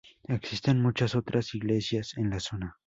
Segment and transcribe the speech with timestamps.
[0.27, 2.75] Existen muchas otras iglesias en la zona.